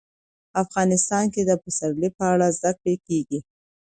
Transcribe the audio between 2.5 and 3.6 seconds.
زده کړه کېږي.